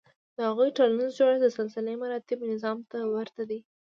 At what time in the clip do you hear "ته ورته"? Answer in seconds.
2.91-3.41